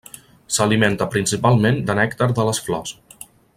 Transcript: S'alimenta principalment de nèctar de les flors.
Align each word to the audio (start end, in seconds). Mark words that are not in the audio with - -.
S'alimenta 0.55 1.07
principalment 1.17 1.79
de 1.91 1.97
nèctar 2.01 2.31
de 2.41 2.47
les 2.51 2.63
flors. 2.69 2.97